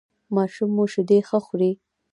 ماشوم 0.35 0.69
مو 0.75 0.83
شیدې 0.93 1.19
ښه 1.27 1.39
خوري؟ 1.45 1.71